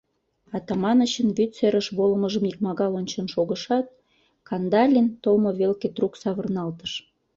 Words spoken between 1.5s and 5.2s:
серыш волымыжым икмагал ончен шогышат, Кандалин